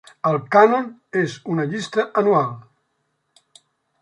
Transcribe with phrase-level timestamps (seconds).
[0.29, 0.87] El Cànon
[1.25, 2.51] és una llista anual.